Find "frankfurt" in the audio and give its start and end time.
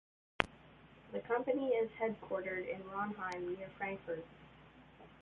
3.77-4.25